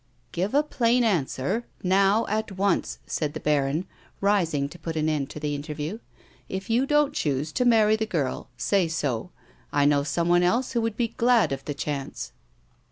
"Give 0.31 0.55
a 0.55 0.63
plain 0.63 1.03
answer, 1.03 1.67
now 1.83 2.25
at 2.25 2.53
once," 2.53 2.97
said 3.05 3.35
the 3.35 3.39
baron, 3.39 3.85
rising 4.19 4.67
to 4.69 4.79
put 4.79 4.95
an 4.95 5.07
end 5.07 5.29
to 5.29 5.39
the 5.39 5.53
interview." 5.53 5.99
If 6.57 6.71
you 6.71 6.87
don't 6.87 7.13
choose 7.13 7.51
to 7.51 7.65
marry 7.65 7.95
the 7.95 8.07
girl, 8.07 8.49
say 8.57 8.87
so. 8.87 9.29
I 9.71 9.85
know 9.85 10.01
someone 10.01 10.41
else 10.41 10.71
who 10.71 10.81
would 10.81 10.97
be 10.97 11.09
glad 11.09 11.51
of 11.51 11.65
the 11.65 11.75
chance." 11.75 12.31